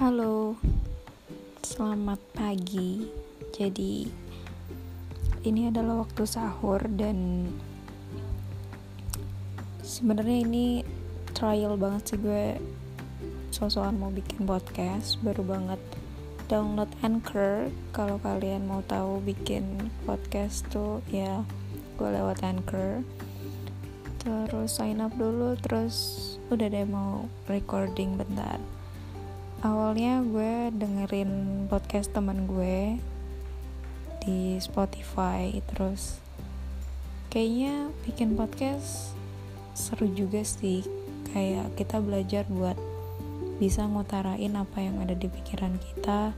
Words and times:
Halo, 0.00 0.56
selamat 1.60 2.16
pagi. 2.32 3.04
Jadi, 3.52 4.08
ini 5.44 5.68
adalah 5.68 6.08
waktu 6.08 6.24
sahur, 6.24 6.80
dan 6.88 7.44
sebenarnya 9.84 10.48
ini 10.48 10.66
trial 11.36 11.76
banget 11.76 12.16
sih 12.16 12.16
gue. 12.16 12.56
Sosokan 13.52 14.00
mau 14.00 14.08
bikin 14.08 14.48
podcast, 14.48 15.20
baru 15.20 15.44
banget 15.44 15.80
download 16.48 16.88
Anchor. 17.04 17.68
Kalau 17.92 18.16
kalian 18.24 18.64
mau 18.64 18.80
tahu 18.88 19.20
bikin 19.20 19.92
podcast 20.08 20.64
tuh, 20.72 21.04
ya 21.12 21.44
gue 22.00 22.08
lewat 22.08 22.40
Anchor. 22.40 23.04
Terus 24.16 24.80
sign 24.80 25.04
up 25.04 25.12
dulu, 25.20 25.60
terus 25.60 26.16
udah 26.48 26.72
deh 26.72 26.88
mau 26.88 27.28
recording 27.52 28.16
bentar 28.16 28.79
awalnya 29.60 30.24
gue 30.24 30.72
dengerin 30.72 31.66
podcast 31.68 32.08
teman 32.16 32.48
gue 32.48 32.96
di 34.24 34.56
Spotify 34.56 35.52
terus 35.68 36.16
kayaknya 37.28 37.92
bikin 38.08 38.40
podcast 38.40 39.12
seru 39.76 40.08
juga 40.12 40.40
sih. 40.44 40.84
Kayak 41.30 41.76
kita 41.78 42.02
belajar 42.02 42.48
buat 42.48 42.74
bisa 43.60 43.84
ngutarain 43.84 44.56
apa 44.56 44.80
yang 44.80 44.98
ada 45.04 45.12
di 45.12 45.28
pikiran 45.28 45.76
kita 45.76 46.32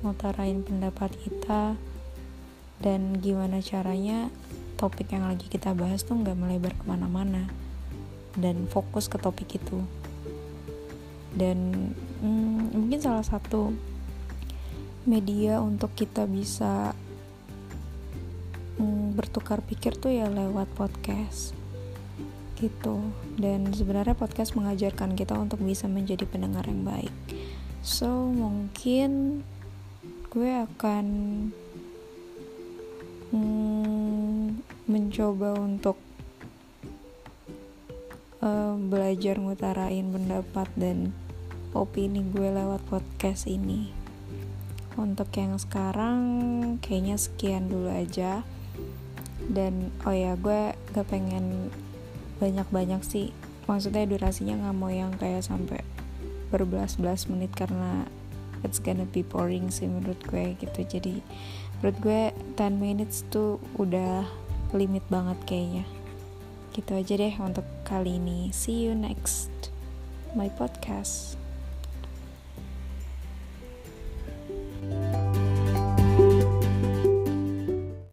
ngutarain 0.00 0.64
pendapat 0.64 1.12
kita 1.20 1.76
dan 2.80 3.20
gimana 3.20 3.60
caranya 3.60 4.32
topik 4.80 5.12
yang 5.12 5.28
lagi 5.28 5.44
kita 5.44 5.76
bahas 5.76 6.00
tuh 6.08 6.16
nggak 6.16 6.40
melebar 6.40 6.72
ke 6.72 6.84
mana-mana 6.88 7.52
dan 8.32 8.64
fokus 8.64 9.12
ke 9.12 9.20
topik 9.20 9.60
itu. 9.60 9.84
Dan 11.36 11.92
hmm, 12.20 12.76
mungkin 12.76 13.00
salah 13.00 13.24
satu 13.24 13.72
media 15.08 15.58
untuk 15.64 15.92
kita 15.96 16.28
bisa 16.28 16.92
hmm, 18.76 19.16
bertukar 19.16 19.64
pikir 19.64 19.96
tuh 19.96 20.12
ya 20.12 20.28
lewat 20.28 20.68
podcast 20.76 21.56
gitu. 22.60 23.00
Dan 23.40 23.72
sebenarnya 23.72 24.12
podcast 24.12 24.52
mengajarkan 24.52 25.16
kita 25.16 25.32
untuk 25.34 25.64
bisa 25.64 25.88
menjadi 25.88 26.28
pendengar 26.28 26.68
yang 26.68 26.84
baik. 26.84 27.12
So 27.80 28.28
mungkin 28.28 29.40
gue 30.28 30.50
akan 30.68 31.06
hmm, 33.32 34.44
mencoba 34.84 35.56
untuk 35.56 35.96
uh, 38.44 38.76
belajar 38.76 39.40
ngutarain 39.40 40.06
pendapat 40.12 40.68
dan 40.76 41.16
opini 41.70 42.26
gue 42.34 42.50
lewat 42.50 42.82
podcast 42.90 43.46
ini. 43.46 43.94
Untuk 44.98 45.30
yang 45.38 45.54
sekarang 45.54 46.18
kayaknya 46.82 47.14
sekian 47.14 47.70
dulu 47.70 47.90
aja. 47.90 48.42
Dan 49.46 49.94
oh 50.02 50.14
ya 50.14 50.34
gue 50.34 50.74
gak 50.90 51.06
pengen 51.06 51.70
banyak-banyak 52.42 53.02
sih. 53.06 53.30
Maksudnya 53.70 54.02
durasinya 54.10 54.66
nggak 54.66 54.76
mau 54.76 54.90
yang 54.90 55.14
kayak 55.14 55.46
sampai 55.46 55.78
berbelas-belas 56.50 57.30
menit 57.30 57.54
karena 57.54 58.02
it's 58.66 58.82
gonna 58.82 59.06
be 59.06 59.22
boring 59.22 59.70
sih 59.70 59.86
menurut 59.86 60.18
gue 60.26 60.58
gitu. 60.58 60.80
Jadi 60.82 61.22
menurut 61.78 61.96
gue 62.02 62.22
10 62.58 62.74
minutes 62.74 63.22
tuh 63.30 63.62
udah 63.78 64.26
limit 64.74 65.06
banget 65.06 65.38
kayaknya. 65.46 65.86
Gitu 66.74 66.90
aja 66.98 67.14
deh 67.14 67.34
untuk 67.38 67.66
kali 67.86 68.18
ini. 68.18 68.50
See 68.50 68.90
you 68.90 68.98
next 68.98 69.70
my 70.34 70.50
podcast 70.50 71.40